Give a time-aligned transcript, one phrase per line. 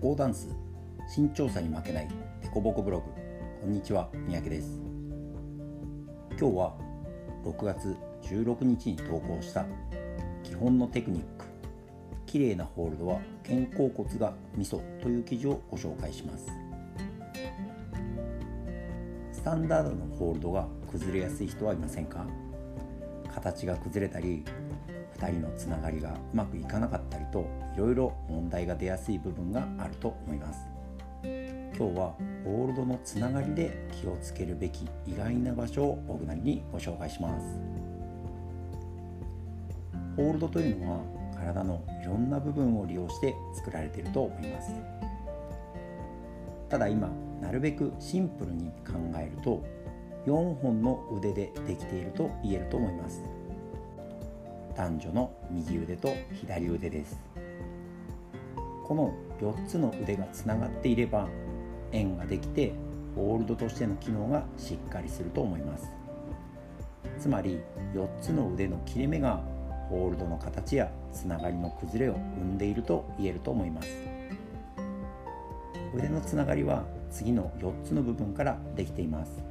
[0.00, 0.48] コーダンス
[1.14, 2.08] 身長差に負けない
[2.40, 3.04] デコボコブログ。
[3.60, 4.80] こんにちは三宅です。
[6.30, 6.74] 今日は
[7.44, 9.66] 6月16日に投稿した
[10.42, 11.44] 基本のテクニック。
[12.24, 16.46] 綺麗なホールドは肩甲骨がミソという記事をご紹介します。
[19.34, 22.26] スタンダードのホールドが崩れやすい人はいませんか？
[23.34, 24.46] 形が崩れたり
[25.20, 30.60] 2人のつながりがうまくいかなかったりといろいろ問題が出やすい部分があると思います。
[31.22, 37.46] 今日はホールドのつながりで気をつけるべき意外な場所を僕なりにご紹介します。
[40.16, 41.00] ホールドというのは
[41.34, 44.72] 体のいろんな部分を利用して作られていると思います。
[46.68, 47.10] ただ今
[47.40, 49.62] なるべくシンプルに考えると
[50.26, 53.39] 4本の腕でできていると言えると思います。
[54.80, 57.20] 男女の右腕と左腕です。
[58.82, 61.28] この4つの腕がつながっていれば
[61.92, 62.72] 円ができて
[63.14, 65.90] ホールドとしての機能がしっかりすると思います。
[67.18, 67.60] つまり
[67.92, 69.42] 4つの腕の切れ目が
[69.90, 73.88] ホールドの形やつながりの崩れを生んでいると言えると思います。
[75.94, 79.42] 腕のつながりは次の4つの部分からできています。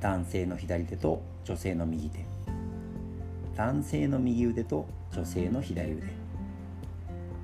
[0.00, 2.43] 男性の左手と女性の右手。
[3.56, 6.02] 男性の右腕と女性の左腕。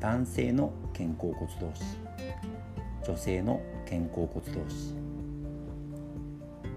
[0.00, 1.84] 男性の肩甲骨同士。
[3.06, 4.96] 女性の肩甲骨同士。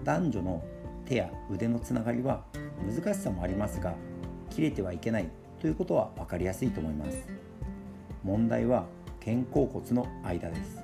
[0.03, 0.63] 男女の
[1.05, 2.43] 手や腕のつながりは
[2.87, 3.95] 難しさもありますが
[4.51, 7.27] 切れてはいけないということは分かりやすいと思います。
[8.23, 8.85] 問題は
[9.19, 10.77] 肩甲骨の間です。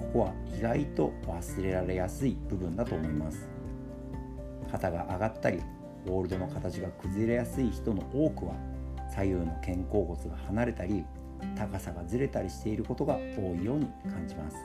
[0.00, 3.48] ここは意外と忘れられやすい部分だと思います。
[4.72, 5.60] 肩が上がったり
[6.06, 8.54] ホールドの形が崩れやすい人の多くは
[9.14, 11.04] 左右の肩甲骨が離れたり
[11.56, 14.56] 高さがずれたりしていることが多いように感じます。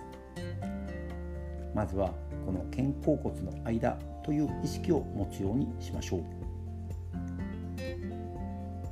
[1.74, 2.14] まずは
[2.46, 6.24] この肩甲骨の間という意識を持つようにしましょう。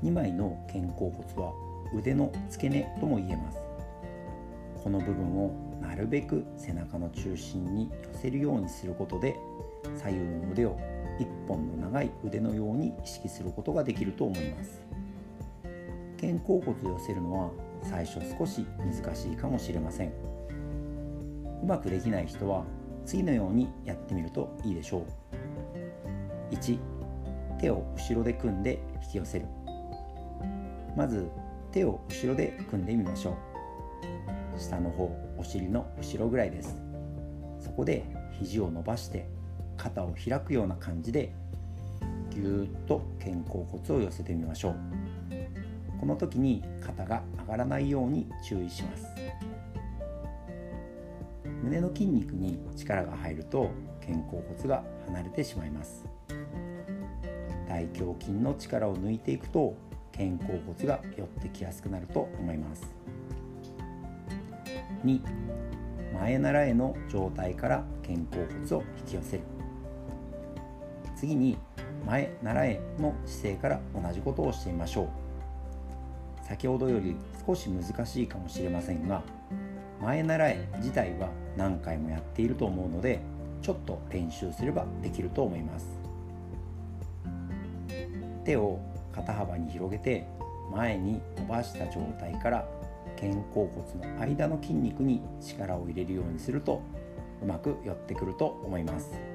[0.06, 1.54] 2枚の肩甲骨は
[1.98, 3.58] 腕の付け根とも言えます。
[4.84, 9.36] この部分をなるべく背中の中心に寄せるようにすることで
[9.96, 10.78] 左右の腕を
[11.20, 14.82] 一本の長い腕のように意識することができると思います。
[16.20, 17.52] 肩甲骨を寄せるのは
[17.84, 20.10] 最初少し難しいかもしれません。
[21.64, 22.64] うまくできない人は
[23.06, 26.56] 次のようにやってみるといいでしょう。
[26.56, 26.80] 1
[27.60, 29.46] 手を後ろで組んで引き寄せる。
[30.96, 31.30] まず
[31.72, 33.38] 手を後ろで組んでみましょ
[34.56, 34.60] う。
[34.60, 36.76] 下の方お尻の後ろぐらいです。
[37.60, 38.06] そこで
[38.40, 39.28] 肘を伸ばして
[39.78, 41.34] 肩を開くような感じで
[42.30, 44.76] ぎゅーっと肩甲骨を寄せてみましょう。
[46.00, 49.08] この時に肩が上がらないように注意します。
[51.64, 53.72] 胸の筋肉に力が入ると
[54.02, 56.06] 肩甲骨が離れてしまいます。
[57.68, 59.76] 大胸筋の力を抜いていくと
[60.12, 62.94] 肩甲骨が寄ってきやすくなると思います。
[65.04, 65.22] 2
[66.14, 69.44] 前習えの状態から肩甲骨を引き寄せる。
[71.16, 71.58] 次に
[72.06, 75.08] 前習えの姿勢から同じことをしてみましょう。
[76.46, 77.16] 先ほどより
[77.46, 79.24] 少し難しいかもしれませんが
[80.00, 83.20] 前習え自体は何回もやっていると思うので
[83.62, 85.88] ちょっと練習すればできると思います。
[88.44, 88.80] 手を
[89.12, 90.28] 肩幅に広げて
[90.72, 92.68] 前に伸ばした状態から
[93.20, 96.82] 肩甲骨の間の筋肉に力を入れるようにすると
[97.42, 99.35] うまく寄ってくると思います。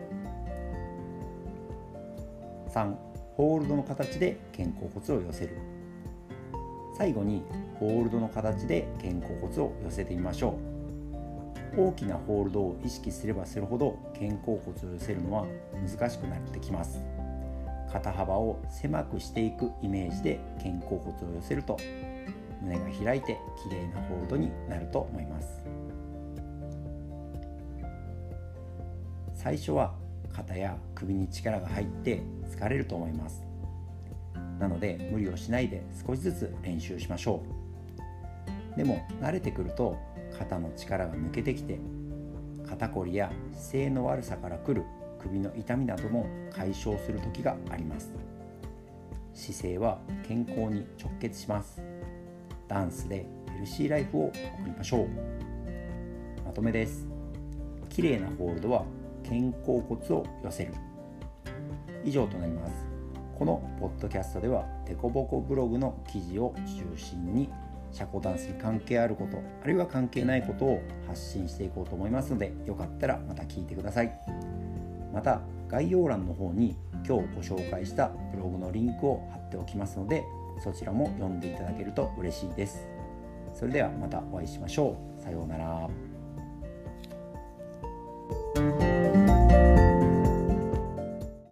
[2.74, 2.94] 3
[3.36, 5.56] ホールドの形で肩甲骨を寄せる。
[6.96, 7.42] 最後に
[7.78, 10.58] ホールドの形で肩甲骨を寄せてみましょ
[11.76, 11.80] う。
[11.88, 17.00] 大きなホールドを意識すればするほど肩甲骨を寄せるのは難しくなってきます。
[17.90, 21.76] 肩幅を狭くしていくイメージで肩甲骨を寄せると
[22.62, 25.64] 胸が開いて綺麗なホールドになると思います。
[29.34, 29.94] 最初は
[30.34, 33.44] 肩や首に力が入って疲れると思います。
[34.58, 37.42] なので無理をしないで少しずつ練習しましょ
[38.74, 38.76] う。
[38.76, 39.98] でも慣れてくると
[40.38, 41.78] 肩の力が抜けてきて
[42.66, 44.84] 肩こりや姿勢の悪さからくる
[45.18, 48.12] 首の痛みなども解消する時があります。
[49.34, 51.82] 姿勢は健康に直結します。
[52.68, 54.34] ダンスでヘルシーライフを送
[54.64, 55.08] りましょう。
[56.44, 57.06] まとめです。
[57.88, 58.84] 綺麗なホールドは
[59.30, 60.74] 肩甲骨を寄せる。
[62.04, 62.72] 以上となります。
[63.38, 67.48] このポッドキャストではデコボコブログの記事を中心に
[67.92, 74.12] 社交ダンスに関係あることあるいは関係ないことを発信していこうと思いますのでよかったらまた聞いてください。
[75.14, 76.76] また概要欄の方に
[77.06, 80.24] 今日ご紹介したブログのリンクを貼っておきますので
[80.62, 82.88] そちらも読んでいただけると嬉しいです。
[83.54, 85.22] それではまたお会いしましょう。
[85.22, 86.09] さようなら。